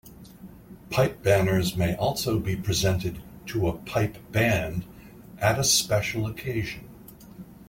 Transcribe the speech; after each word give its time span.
Pipe 0.89 1.21
banners 1.21 1.77
may 1.77 1.95
also 1.95 2.39
be 2.39 2.55
presented 2.55 3.21
to 3.45 3.67
a 3.67 3.77
pipe 3.77 4.17
band 4.31 4.83
at 5.37 5.59
a 5.59 5.63
special 5.63 6.25
occasion. 6.25 6.89